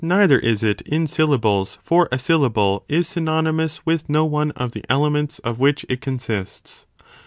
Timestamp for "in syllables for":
0.81-2.09